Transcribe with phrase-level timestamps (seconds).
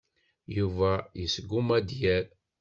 [0.57, 2.25] Yuba yesguma ad d-yerr.